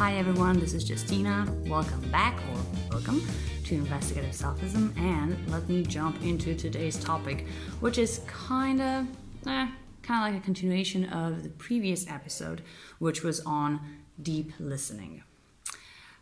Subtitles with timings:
[0.00, 1.46] Hi everyone, this is Justina.
[1.66, 2.58] Welcome back or
[2.90, 3.20] welcome
[3.64, 7.46] to Investigative Selfism, and let me jump into today's topic,
[7.80, 9.06] which is kind of,
[9.46, 9.68] eh,
[10.02, 12.62] kind of like a continuation of the previous episode,
[12.98, 13.78] which was on
[14.22, 15.22] deep listening.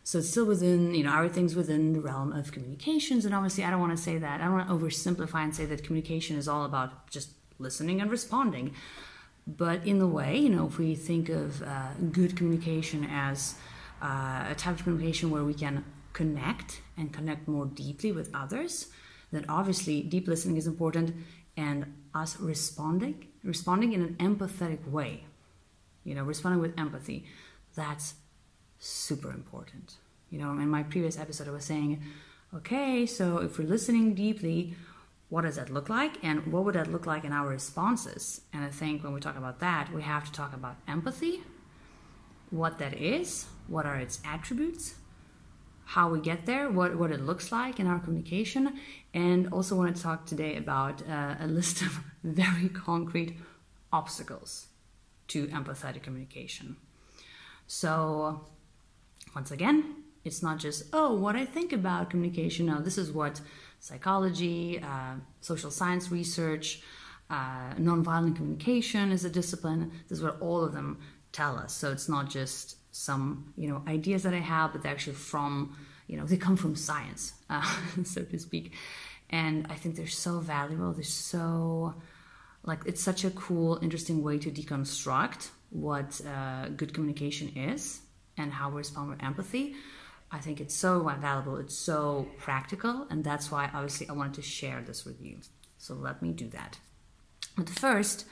[0.03, 3.69] So it's still within, you know, everything's within the realm of communications, and obviously I
[3.69, 4.41] don't want to say that.
[4.41, 8.11] I don't want to oversimplify and say that communication is all about just listening and
[8.11, 8.75] responding.
[9.57, 13.55] But in the way, you know, if we think of uh, good communication as
[14.01, 18.87] uh, a type of communication where we can connect and connect more deeply with others,
[19.31, 21.15] then obviously deep listening is important
[21.57, 25.23] and us responding, responding in an empathetic way,
[26.03, 27.25] you know, responding with empathy,
[27.75, 28.13] that's
[28.77, 29.95] super important.
[30.29, 32.01] You know, in my previous episode, I was saying,
[32.53, 34.75] okay, so if we're listening deeply,
[35.29, 38.41] what does that look like and what would that look like in our responses?
[38.53, 41.43] And i think when we talk about that we have to talk about empathy
[42.49, 44.95] what that is what are its attributes
[45.85, 48.79] how we get there what, what it looks like in our communication
[49.13, 53.37] and also want to talk today about uh, a list of very concrete
[53.91, 54.67] obstacles
[55.27, 56.75] to empathetic communication.
[57.67, 58.45] So
[59.35, 59.95] once again
[60.25, 63.39] it's not just oh what i think about communication no this is what
[63.79, 66.81] psychology, uh, social science research,
[67.29, 69.91] uh, nonviolent communication is a discipline.
[70.07, 70.99] This is what all of them
[71.31, 71.73] tell us.
[71.73, 75.77] So it's not just some you know ideas that I have, but they're actually from
[76.07, 77.63] you know they come from science, uh,
[78.03, 78.73] so to speak.
[79.29, 80.91] And I think they're so valuable.
[80.91, 81.93] They're so
[82.63, 88.01] like it's such a cool, interesting way to deconstruct what uh, good communication is
[88.37, 89.75] and how we respond with empathy
[90.31, 94.41] I think it's so valuable, it's so practical, and that's why obviously I wanted to
[94.43, 95.37] share this with you.
[95.79, 96.77] So let me do that.
[97.57, 98.25] But first,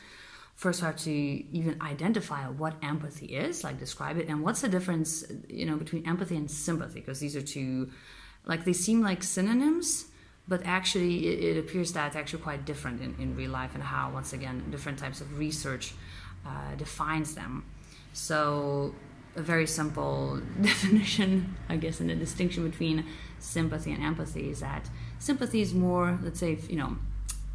[0.56, 5.24] first have to even identify what empathy is, like describe it, and what's the difference,
[5.50, 7.90] you know, between empathy and sympathy, because these are two,
[8.46, 10.06] like they seem like synonyms,
[10.48, 13.84] but actually it, it appears that it's actually quite different in, in real life and
[13.84, 15.94] how, once again, different types of research
[16.46, 17.66] uh, defines them.
[18.14, 18.94] So
[19.38, 23.06] a very simple definition, I guess, and the distinction between
[23.40, 24.90] sympathy and empathy is that
[25.20, 26.98] sympathy is more, let's say, if, you know,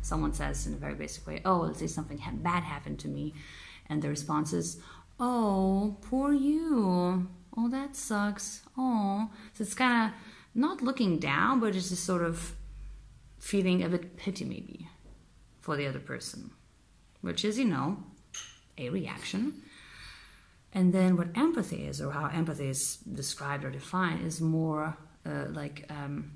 [0.00, 3.34] someone says in a very basic way, oh, let's say something bad happened to me,
[3.88, 4.80] and the response is,
[5.18, 7.28] oh, poor you.
[7.56, 8.62] Oh, that sucks.
[8.78, 9.28] Oh.
[9.52, 10.18] So it's kind of
[10.54, 12.54] not looking down, but it's just sort of
[13.38, 14.88] feeling a bit pity maybe
[15.60, 16.52] for the other person,
[17.20, 17.98] which is, you know,
[18.78, 19.62] a reaction
[20.74, 24.96] and then what empathy is, or how empathy is described or defined, is more
[25.26, 26.32] uh, like um,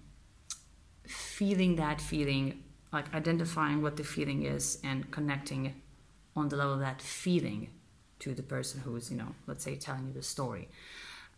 [1.06, 5.74] feeling that feeling, like identifying what the feeling is and connecting
[6.34, 7.70] on the level of that feeling
[8.18, 10.68] to the person who is, you know, let's say telling you the story.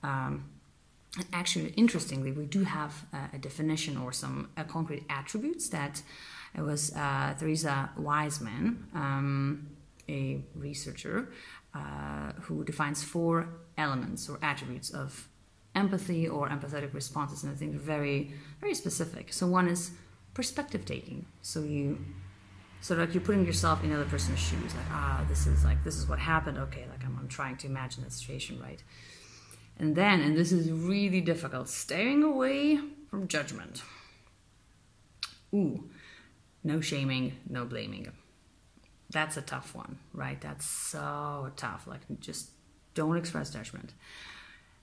[0.02, 0.50] Um,
[1.32, 6.02] actually, interestingly, we do have a, a definition or some uh, concrete attributes that
[6.54, 9.68] it was uh, Theresa Wiseman, um,
[10.08, 11.30] a researcher,
[11.74, 15.28] uh, who defines four elements or attributes of
[15.74, 19.32] empathy or empathetic responses, and I think very, very specific.
[19.32, 19.92] So one is
[20.34, 21.26] perspective taking.
[21.42, 22.04] So you
[22.80, 25.82] so like you're putting yourself in the other person's shoes, like ah, this is like
[25.84, 26.58] this is what happened.
[26.58, 28.82] Okay, like I'm, I'm trying to imagine that situation, right?
[29.78, 32.80] And then, and this is really difficult, staying away
[33.10, 33.82] from judgment.
[35.54, 35.88] Ooh,
[36.64, 38.08] no shaming, no blaming
[39.10, 40.40] that's a tough one, right?
[40.40, 41.86] That's so tough.
[41.86, 42.50] Like, just
[42.94, 43.94] don't express judgment.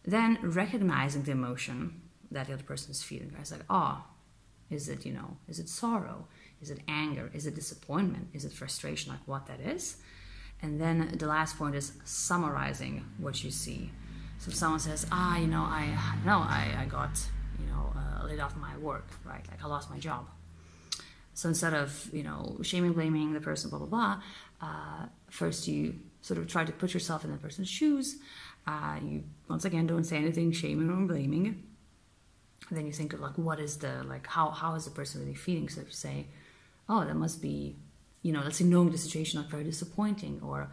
[0.04, 3.36] Then recognizing the emotion that the other person is feeling.
[3.40, 4.04] It's like, oh,
[4.70, 6.28] is it, you know, is it sorrow?
[6.62, 7.30] Is it anger?
[7.34, 8.30] Is it disappointment?
[8.34, 9.12] Is it frustration?
[9.12, 9.98] Like what that is.
[10.62, 13.92] And then the last point is summarizing what you see.
[14.40, 17.20] So if someone says, ah, you know, I no, I, I got,
[17.60, 19.46] you know, uh, laid off my work, right?
[19.50, 20.28] Like I lost my job
[21.36, 24.22] so instead of you know shaming, blaming the person, blah blah blah,
[24.62, 28.16] uh, first you sort of try to put yourself in the person's shoes.
[28.66, 31.62] Uh, you once again don't say anything shaming or blaming.
[32.72, 35.36] then you think of like what is the like how how is the person really
[35.36, 35.70] feeling?
[35.70, 36.28] So if you say,
[36.90, 37.76] oh that must be,
[38.24, 40.70] you know, let's say knowing the situation like very disappointing, or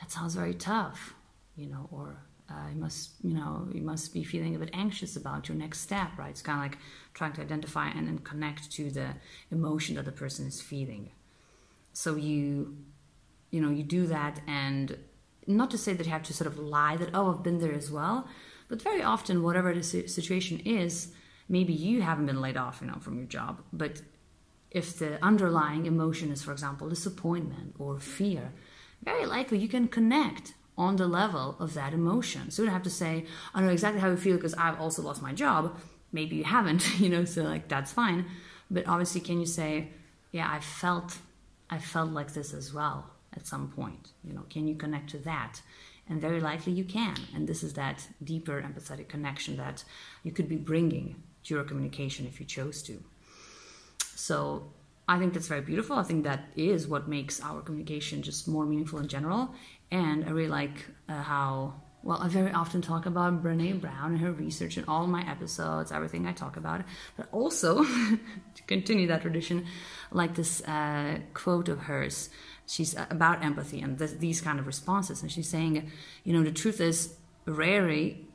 [0.00, 1.14] that sounds very tough,
[1.56, 2.16] you know, or
[2.50, 5.80] uh, you must you know you must be feeling a bit anxious about your next
[5.80, 6.30] step right?
[6.30, 6.78] It's kind of like
[7.14, 9.14] trying to identify and then connect to the
[9.50, 11.10] emotion that the person is feeling.
[11.92, 12.76] So you
[13.50, 14.96] you know you do that and
[15.46, 17.74] not to say that you have to sort of lie that oh i've been there
[17.74, 18.28] as well
[18.68, 21.12] but very often whatever the situation is
[21.48, 24.02] maybe you haven't been laid off you know from your job but
[24.70, 28.52] if the underlying emotion is for example disappointment or fear
[29.02, 32.50] very likely you can connect on the level of that emotion.
[32.50, 35.02] So you don't have to say, I know exactly how you feel because I've also
[35.02, 35.78] lost my job.
[36.10, 38.24] Maybe you haven't, you know, so like that's fine.
[38.70, 39.88] But obviously, can you say,
[40.32, 41.18] yeah, I felt,
[41.68, 44.12] I felt like this as well at some point.
[44.24, 45.60] You know, can you connect to that?
[46.08, 47.16] And very likely you can.
[47.34, 49.84] And this is that deeper empathetic connection that
[50.22, 53.02] you could be bringing to your communication if you chose to.
[54.16, 54.72] So
[55.10, 55.96] I think that's very beautiful.
[55.96, 59.52] I think that is what makes our communication just more meaningful in general.
[59.90, 61.74] And I really like uh, how,
[62.04, 65.90] well, I very often talk about Brene Brown and her research in all my episodes,
[65.90, 66.82] everything I talk about.
[67.16, 67.82] But also,
[68.54, 69.66] to continue that tradition,
[70.12, 72.30] like this uh, quote of hers
[72.68, 75.90] she's uh, about empathy and th- these kind of responses and she's saying
[76.22, 78.28] you know the truth is rarely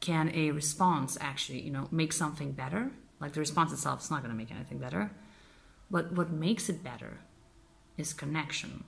[0.00, 2.90] can a response actually you know make something better
[3.20, 5.12] like the response itself is not going to make anything better
[5.90, 7.18] but what makes it better
[7.96, 8.84] is connection.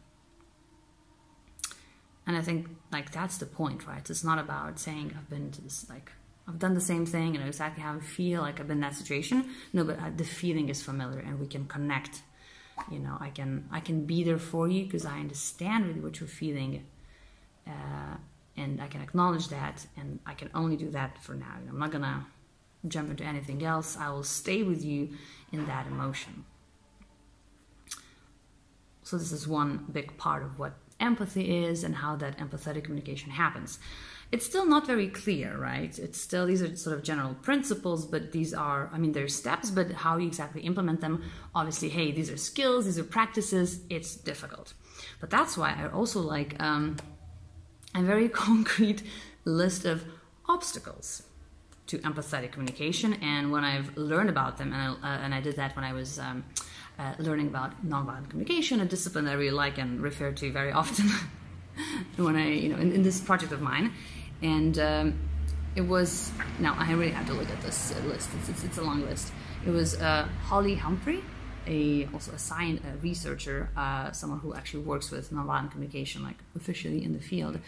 [2.27, 4.09] And i think like that's the point right?
[4.09, 6.13] It's not about saying i've been to this like
[6.47, 8.95] i've done the same thing and exactly how i feel like i've been in that
[8.95, 9.51] situation.
[9.73, 12.23] No but uh, the feeling is familiar and we can connect.
[12.91, 16.21] You know i can i can be there for you because i understand really what
[16.21, 16.87] you're feeling
[17.67, 18.17] uh,
[18.57, 21.55] and i can acknowledge that and i can only do that for now.
[21.59, 22.27] You know, i'm not gonna
[22.87, 23.97] jump into anything else.
[23.97, 25.11] I will stay with you
[25.51, 26.45] in that emotion
[29.09, 33.31] so this is one big part of what empathy is and how that empathetic communication
[33.31, 33.79] happens
[34.31, 35.99] it's still not very clear, right?
[35.99, 39.71] It's still, these are sort of general principles, but these are, I mean, they're steps,
[39.71, 41.23] but how you exactly implement them,
[41.55, 44.75] obviously, hey, these are skills, these are practices, it's difficult.
[45.21, 46.97] But that's why I also like um,
[47.95, 49.03] a very concrete
[49.47, 50.05] list of
[50.47, 51.23] obstacles
[51.87, 53.15] to empathetic communication.
[53.15, 55.95] And when I've learned about them, and I, uh, and I did that when I
[55.95, 56.45] was um,
[56.99, 60.73] uh, learning about nonviolent communication, a discipline that I really like and refer to very
[60.73, 61.11] often.
[62.17, 63.93] when I, you know, in, in, this project of mine,
[64.43, 65.19] and um,
[65.77, 68.31] it was now I really have to look at this uh, list.
[68.41, 69.33] It's, it's, it's, a long list.
[69.67, 71.23] It was uh, Holly Humphrey,
[71.67, 76.39] a also a science a researcher, uh, someone who actually works with nonviolent communication, like
[76.57, 77.59] officially in the field,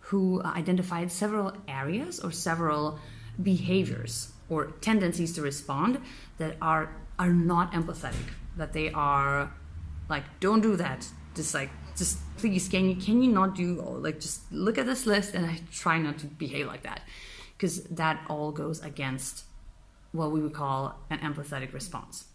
[0.00, 2.98] who identified several areas or several
[3.42, 6.00] behaviors or tendencies to respond
[6.38, 8.34] that are are not empathetic.
[8.56, 9.52] That they are
[10.08, 11.06] like, don't do that.
[11.34, 15.06] Just like just please can you can you not do like just look at this
[15.06, 17.02] list and I try not to behave like that
[17.56, 19.44] because that all goes against
[20.12, 22.26] what we would call an empathetic response.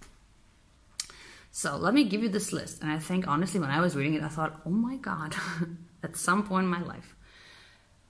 [1.51, 2.81] So let me give you this list.
[2.81, 5.35] And I think honestly, when I was reading it, I thought, oh my God,
[6.03, 7.15] at some point in my life,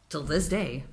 [0.09, 0.83] till this day,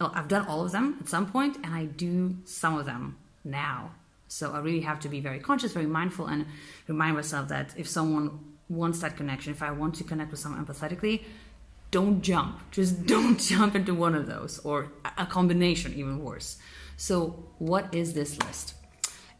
[0.00, 3.16] well, I've done all of them at some point, and I do some of them
[3.44, 3.92] now.
[4.28, 6.46] So I really have to be very conscious, very mindful, and
[6.88, 10.64] remind myself that if someone wants that connection, if I want to connect with someone
[10.64, 11.22] empathetically,
[11.90, 12.58] don't jump.
[12.70, 16.58] Just don't jump into one of those or a combination, even worse.
[16.96, 18.74] So, what is this list?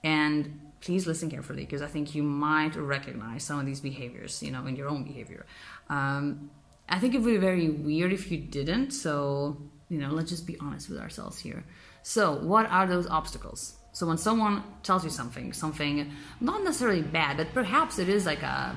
[0.04, 4.52] And please listen carefully because I think you might recognize some of these behaviors, you
[4.52, 5.46] know, in your own behavior.
[5.88, 6.50] Um,
[6.88, 8.92] I think it would be very weird if you didn't.
[8.92, 9.56] So,
[9.88, 11.64] you know, let's just be honest with ourselves here.
[12.02, 13.76] So, what are those obstacles?
[13.96, 18.42] So, when someone tells you something, something not necessarily bad, but perhaps it is like
[18.42, 18.76] a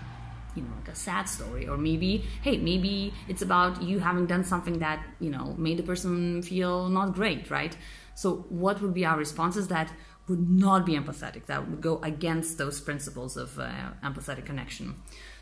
[0.56, 4.46] you know like a sad story or maybe hey maybe it's about you having done
[4.46, 7.76] something that you know made the person feel not great right?
[8.16, 9.92] So what would be our responses that
[10.30, 13.70] would not be empathetic that would go against those principles of uh,
[14.02, 14.96] empathetic connection.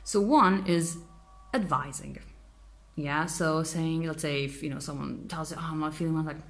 [0.04, 0.98] So one is
[1.54, 2.18] advising.
[2.96, 6.16] Yeah so saying let's say if you know someone tells you oh i'm not feeling
[6.16, 6.44] well like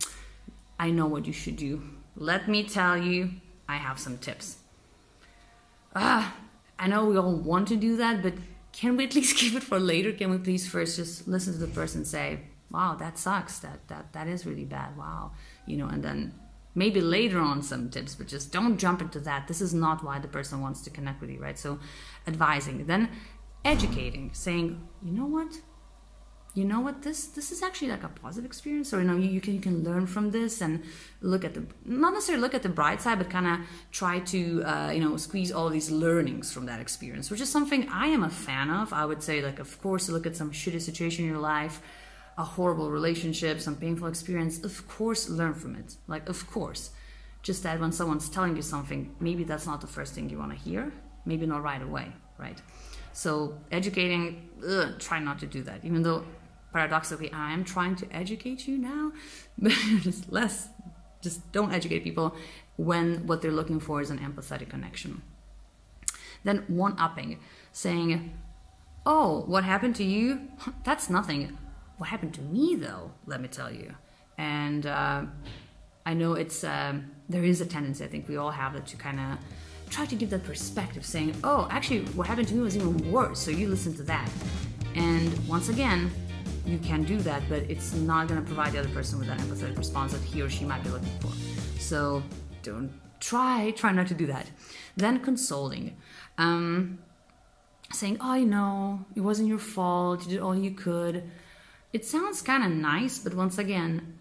[0.79, 1.73] i know what you should do
[2.17, 3.31] let me tell you
[3.69, 4.57] i have some tips
[5.95, 6.35] ah
[6.79, 8.33] I know we all want to do that, but
[8.71, 10.11] can we at least keep it for later?
[10.11, 13.59] Can we please first just listen to the person say, "Wow, that sucks.
[13.59, 14.97] That that that is really bad.
[14.97, 15.31] Wow,"
[15.65, 16.33] you know, and then
[16.75, 19.47] maybe later on some tips, but just don't jump into that.
[19.47, 21.57] This is not why the person wants to connect with you, right?
[21.57, 21.79] So,
[22.27, 23.09] advising, then
[23.65, 25.59] educating, saying, "You know what?
[26.57, 28.91] You know what this this is actually like a positive experience.
[28.91, 30.83] Or you know you, you can you can learn from this and
[31.21, 33.59] look at the not necessarily look at the bright side but kind of
[33.91, 37.87] try to uh, you know squeeze all these learnings from that experience which is something
[37.89, 38.91] i am a fan of.
[38.91, 41.79] I would say like of course look at some shitty situation in your life
[42.39, 45.95] a horrible relationship some painful experience of course learn from it.
[46.07, 46.89] Like of course.
[47.43, 50.53] Just that when someone's telling you something maybe that's not the first thing you want
[50.55, 50.91] to hear
[51.23, 52.07] maybe not right away
[52.39, 52.59] right?
[53.13, 53.31] So
[53.71, 54.23] educating
[54.67, 56.25] ugh, try not to do that even though
[56.71, 59.11] paradoxically I am trying to educate you now,
[59.57, 59.71] but
[60.01, 60.69] just less,
[61.21, 62.35] just don't educate people
[62.77, 65.21] when what they're looking for is an empathetic connection.
[66.43, 67.39] Then one upping,
[67.71, 68.31] saying,
[69.05, 70.49] Oh, what happened to you?
[70.83, 71.57] That's nothing.
[71.97, 73.95] what happened to me though, let me tell you.
[74.37, 75.23] And uh,
[76.05, 78.03] I know it's um, there is a tendency.
[78.03, 79.37] I think we all have that to kind of
[79.89, 83.39] try to give that perspective, saying, "Oh, actually, what happened to me was even worse."
[83.39, 84.29] So you listen to that,
[84.95, 86.11] and once again,
[86.67, 89.39] you can do that, but it's not going to provide the other person with that
[89.39, 91.31] empathetic response that he or she might be looking for.
[91.79, 92.21] So
[92.61, 94.51] don't try try not to do that.
[94.95, 95.95] Then consoling.
[96.37, 96.99] Um,
[97.93, 100.25] saying, "Oh, you know, it wasn't your fault.
[100.25, 101.23] You did all you could."
[101.93, 104.17] It sounds kind of nice, but once again,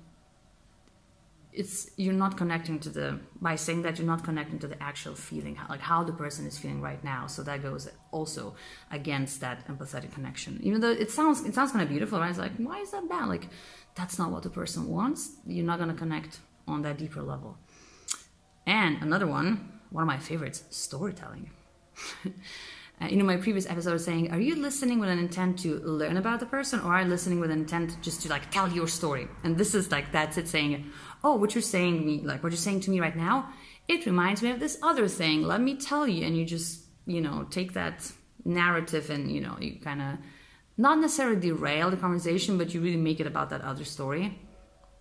[1.56, 5.14] it's you're not connecting to the by saying that you're not connecting to the actual
[5.14, 7.26] feeling, like how the person is feeling right now.
[7.26, 8.54] So that goes also
[8.90, 10.60] against that empathetic connection.
[10.62, 12.30] Even though it sounds it sounds kind of beautiful, right?
[12.30, 13.28] It's like, why is that bad?
[13.28, 13.48] Like,
[13.94, 15.32] that's not what the person wants.
[15.46, 17.56] You're not going to connect on that deeper level.
[18.66, 21.50] And another one, one of my favorites, storytelling.
[23.00, 26.16] Uh, you know, my previous episode saying, are you listening with an intent to learn
[26.16, 28.88] about the person, or are you listening with an intent just to like tell your
[28.88, 29.28] story?
[29.44, 30.90] And this is like that's it saying,
[31.22, 33.50] oh, what you're saying me, like what you're saying to me right now,
[33.86, 35.42] it reminds me of this other thing.
[35.42, 38.10] Let me tell you, and you just you know take that
[38.46, 40.18] narrative and you know you kind of
[40.78, 44.38] not necessarily derail the conversation, but you really make it about that other story.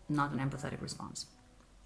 [0.09, 1.27] Not an empathetic response.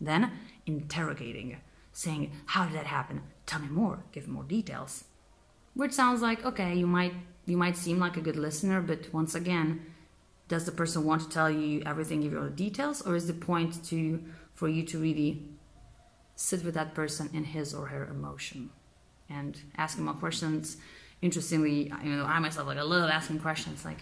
[0.02, 0.32] Then
[0.66, 1.58] interrogating,
[1.92, 3.22] saying, how did that happen?
[3.46, 4.04] Tell me more.
[4.12, 5.06] Give more details
[5.74, 7.14] which sounds like okay you might
[7.46, 9.82] you might seem like a good listener but once again
[10.50, 13.28] does the person want to tell you everything give you all the details or is
[13.28, 14.22] the point to
[14.56, 15.44] for you to really
[16.36, 18.70] sit with that person in his or her emotion
[19.30, 20.78] and ask them more questions?
[21.22, 23.86] Interestingly you know i myself like i love asking questions.
[23.86, 24.02] Like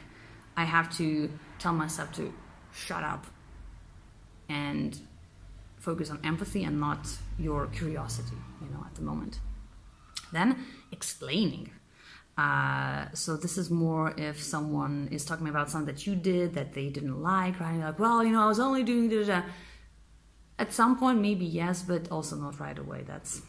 [0.56, 2.34] i have to tell myself to
[2.74, 3.26] shut up
[4.48, 5.00] and
[5.78, 7.08] focus on empathy and not
[7.38, 9.40] your curiosity you know at the moment
[10.32, 11.72] then explaining.
[12.38, 16.74] Uh, so this is more if someone is talking about something that you did that
[16.74, 17.80] they didn't like, right?
[17.80, 19.28] Like, well, you know, I was only doing this.
[20.60, 23.04] At some point, maybe yes, but also not right away.
[23.08, 23.42] That's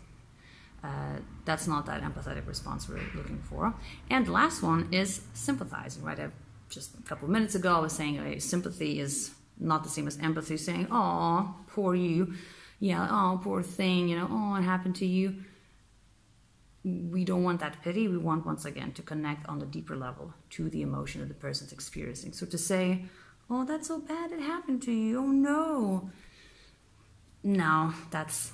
[0.82, 3.74] uh, that's not that empathetic response we're looking for.
[4.10, 6.18] And last one is sympathizing, right?
[6.18, 6.28] I,
[6.70, 10.06] just a couple of minutes ago, I was saying okay, sympathy is not the same
[10.06, 10.56] as empathy.
[10.56, 12.34] Saying, "Oh, poor you,"
[12.80, 15.44] yeah, "Oh, poor thing," you know, "Oh, it happened to you."
[16.84, 18.08] We don't want that pity.
[18.08, 21.34] We want, once again, to connect on the deeper level to the emotion that the
[21.34, 22.32] person's experiencing.
[22.32, 23.04] So to say,
[23.50, 25.18] oh, that's so bad it happened to you.
[25.18, 26.10] Oh, no.
[27.42, 28.52] No, that's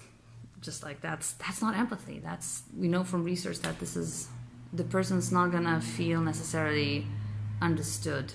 [0.61, 2.21] just like that's that's not empathy.
[2.21, 4.29] That's we know from research that this is
[4.73, 7.07] the person's not gonna feel necessarily
[7.61, 8.33] understood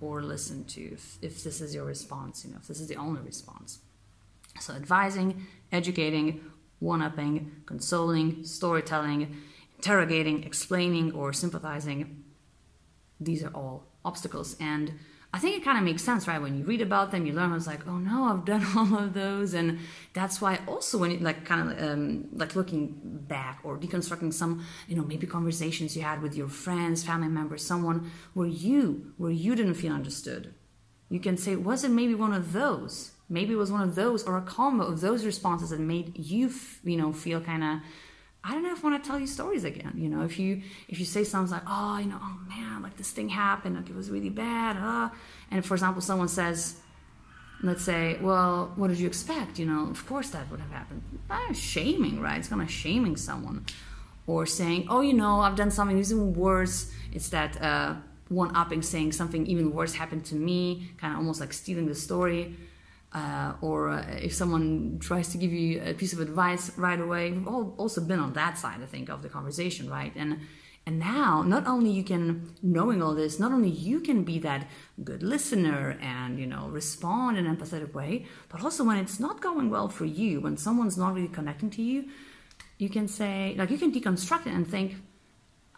[0.00, 2.96] or listened to if, if this is your response, you know, if this is the
[2.96, 3.80] only response.
[4.60, 6.40] So advising, educating,
[6.84, 9.36] one upping, consoling, storytelling,
[9.76, 12.24] interrogating, explaining, or sympathizing.
[13.18, 14.56] These are all obstacles.
[14.60, 14.92] And
[15.32, 16.40] I think it kind of makes sense, right?
[16.40, 17.50] When you read about them, you learn.
[17.50, 19.80] I was like, oh no, I've done all of those, and
[20.12, 24.64] that's why also when you like kind of um, like looking back or deconstructing some,
[24.86, 29.32] you know, maybe conversations you had with your friends, family members, someone where you where
[29.32, 30.54] you didn't feel understood,
[31.08, 33.13] you can say, was it maybe one of those?
[33.34, 36.50] Maybe it was one of those or a combo of those responses that made you
[36.84, 37.80] you know feel kind of
[38.46, 39.94] I don't know if I want to tell you stories again.
[39.96, 42.94] You know, if you if you say something like, oh, you know, oh man, like
[42.98, 45.08] this thing happened, like it was really bad, uh,
[45.50, 46.76] and for example, someone says,
[47.62, 49.58] let's say, well, what did you expect?
[49.58, 51.02] You know, of course that would have happened.
[51.56, 52.38] Shaming, right?
[52.38, 53.64] It's kind of shaming someone,
[54.26, 56.92] or saying, oh, you know, I've done something even worse.
[57.16, 57.94] It's that uh,
[58.28, 61.94] one upping, saying something even worse happened to me, kind of almost like stealing the
[61.94, 62.42] story
[63.14, 67.30] uh, or uh, if someone tries to give you a piece of advice right away
[67.30, 70.12] we've all also been on that side i think of the conversation right?
[70.16, 70.40] And
[70.86, 74.68] and now not only you can knowing all this not only you can be that
[75.02, 79.40] good listener and you know respond in an empathetic way but also when it's not
[79.40, 82.04] going well for you when someone's not really connecting to you
[82.78, 84.96] you can say like you can deconstruct it and think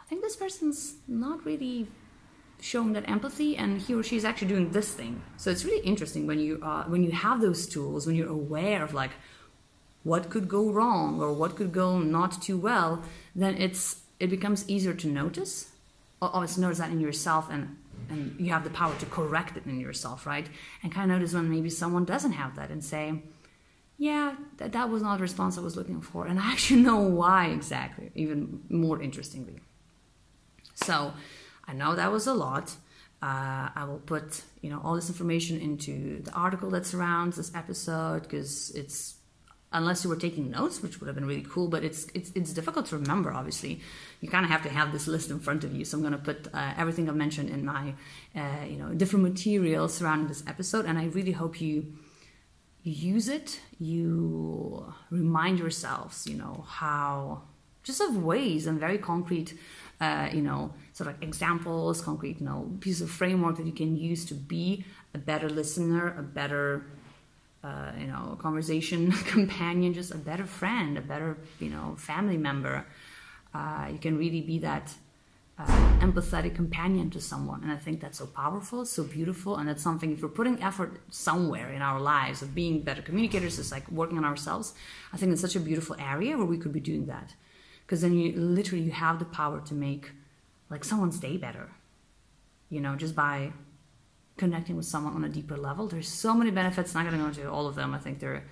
[0.00, 1.86] i think this person's not really
[2.60, 5.22] showing that empathy and he or she is actually doing this thing.
[5.36, 8.82] So it's really interesting when you uh, when you have those tools when you're aware
[8.82, 9.12] of like
[10.02, 13.02] what could go wrong or what could go not too well
[13.34, 15.70] then it's it becomes easier to notice.
[16.22, 17.76] Obviously notice that in yourself and
[18.08, 20.46] and you have the power to correct it in yourself right?
[20.82, 23.22] And kind of notice when maybe someone doesn't have that and say
[23.98, 26.26] yeah that, that was not the response i was looking for.
[26.26, 29.60] And i actually know why exactly even more interestingly.
[30.74, 31.12] So
[31.68, 32.76] I know that was a lot.
[33.22, 37.54] Uh, I will put you know all this information into the article that surrounds this
[37.54, 39.16] episode because it's
[39.72, 41.68] unless you were taking notes, which would have been really cool.
[41.68, 43.32] But it's it's it's difficult to remember.
[43.32, 43.80] Obviously,
[44.20, 45.84] you kind of have to have this list in front of you.
[45.84, 47.94] So I'm going to put uh, everything I've mentioned in my
[48.34, 51.92] uh, you know different materials surrounding this episode, and I really hope you
[52.82, 53.60] use it.
[53.78, 57.42] You remind yourselves, you know how
[57.82, 59.58] just of ways and very concrete.
[60.00, 63.98] Uh, you know, sort of examples, concrete, you know, pieces of framework that you can
[63.98, 66.86] use to be a better listener, a better
[67.62, 72.86] uh, you know, conversation companion, just a better friend, a better, you know, family member.
[73.52, 74.94] Uh, you can really be that
[75.58, 75.66] uh,
[75.98, 77.62] empathetic companion to someone.
[77.62, 79.56] And I think that's so powerful, so beautiful.
[79.56, 83.58] And that's something, if we're putting effort somewhere in our lives of being better communicators,
[83.58, 84.72] it's like working on ourselves.
[85.12, 87.34] I think it's such a beautiful area where we could be doing that.
[87.84, 90.12] Because then you literally you have the power to make
[90.70, 91.70] like someone's day better.
[92.68, 93.52] You know, just by
[94.36, 95.86] connecting with someone on a deeper level.
[95.86, 96.94] There's so many benefits.
[96.94, 97.94] Not going to go into all of them.
[97.94, 98.44] I think they're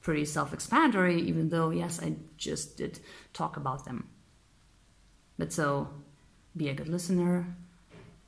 [0.00, 3.00] pretty self-explanatory, even though yes, I just did
[3.32, 4.08] talk about them.
[5.38, 5.88] But so,
[6.56, 7.56] be a good listener.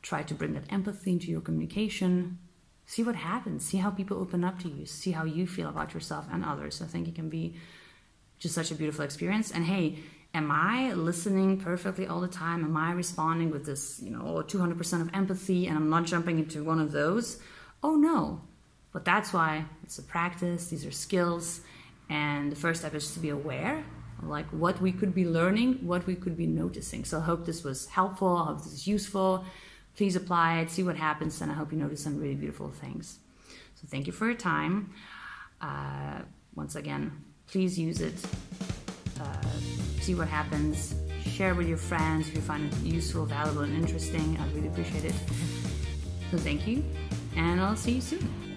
[0.03, 2.39] Try to bring that empathy into your communication.
[2.87, 3.65] See what happens.
[3.65, 4.85] See how people open up to you.
[4.85, 6.83] See how you feel about yourself and others.
[6.83, 7.55] I think it can be
[8.39, 9.51] just such a beautiful experience.
[9.51, 9.99] And hey,
[10.35, 12.65] am I listening perfectly all the time?
[12.65, 16.63] Am I responding with this, you know, 200% of empathy and I'm not jumping into
[16.65, 17.41] one of those?
[17.83, 18.43] Oh no.
[18.93, 21.61] But that's why it's a practice, these are skills.
[22.09, 23.85] And the first step is to be aware
[24.23, 27.05] like what we could be learning, what we could be noticing.
[27.05, 29.45] So I hope this was helpful, I hope this is useful.
[29.97, 33.19] Please apply it, see what happens, and I hope you notice some really beautiful things.
[33.49, 34.93] So thank you for your time.
[35.61, 36.21] Uh,
[36.55, 38.15] once again, please use it.
[39.21, 39.80] Uh,
[40.11, 40.95] see what happens.
[41.25, 44.37] Share with your friends if you find it useful, valuable, and interesting.
[44.41, 45.15] I'd really appreciate it.
[46.31, 46.83] So thank you,
[47.37, 48.50] and I'll see you soon.